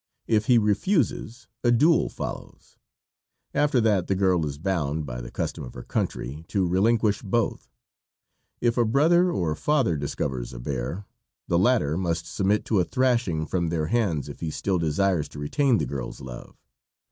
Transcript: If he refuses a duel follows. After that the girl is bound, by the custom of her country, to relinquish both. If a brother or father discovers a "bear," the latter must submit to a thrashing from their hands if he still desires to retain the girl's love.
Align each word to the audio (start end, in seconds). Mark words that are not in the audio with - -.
If 0.25 0.47
he 0.47 0.57
refuses 0.57 1.47
a 1.63 1.69
duel 1.71 2.09
follows. 2.09 2.75
After 3.53 3.79
that 3.81 4.07
the 4.07 4.15
girl 4.15 4.43
is 4.47 4.57
bound, 4.57 5.05
by 5.05 5.21
the 5.21 5.29
custom 5.29 5.63
of 5.63 5.75
her 5.75 5.83
country, 5.83 6.43
to 6.47 6.67
relinquish 6.67 7.21
both. 7.21 7.69
If 8.61 8.77
a 8.79 8.83
brother 8.83 9.31
or 9.31 9.53
father 9.53 9.95
discovers 9.97 10.53
a 10.53 10.59
"bear," 10.59 11.05
the 11.47 11.59
latter 11.59 11.97
must 11.97 12.25
submit 12.25 12.65
to 12.65 12.79
a 12.79 12.83
thrashing 12.83 13.45
from 13.45 13.67
their 13.69 13.85
hands 13.93 14.27
if 14.27 14.39
he 14.39 14.49
still 14.49 14.79
desires 14.79 15.29
to 15.29 15.39
retain 15.39 15.77
the 15.77 15.85
girl's 15.85 16.19
love. 16.19 16.57